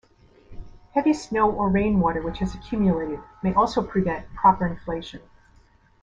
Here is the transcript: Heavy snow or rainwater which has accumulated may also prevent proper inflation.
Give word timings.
Heavy 0.95 1.13
snow 1.13 1.51
or 1.51 1.69
rainwater 1.69 2.23
which 2.23 2.39
has 2.39 2.55
accumulated 2.55 3.19
may 3.43 3.53
also 3.53 3.85
prevent 3.85 4.33
proper 4.33 4.65
inflation. 4.65 5.21